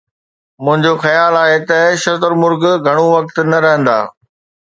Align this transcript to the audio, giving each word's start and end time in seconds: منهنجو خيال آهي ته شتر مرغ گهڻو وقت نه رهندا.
منهنجو 0.63 0.93
خيال 1.03 1.33
آهي 1.43 1.59
ته 1.69 1.79
شتر 2.03 2.31
مرغ 2.41 2.63
گهڻو 2.85 3.05
وقت 3.15 3.35
نه 3.51 3.57
رهندا. 3.63 3.99